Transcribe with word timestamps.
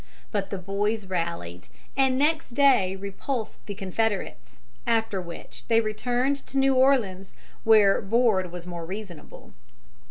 But 0.31 0.49
the 0.49 0.57
boys 0.57 1.05
rallied, 1.05 1.67
and 1.95 2.17
next 2.17 2.55
day 2.55 2.95
repulsed 2.95 3.63
the 3.67 3.75
Confederates, 3.75 4.57
after 4.87 5.21
which 5.21 5.67
they 5.67 5.79
returned 5.79 6.37
to 6.47 6.57
New 6.57 6.73
Orleans, 6.73 7.35
where 7.63 8.01
board 8.01 8.51
was 8.51 8.65
more 8.65 8.83
reasonable. 8.83 9.51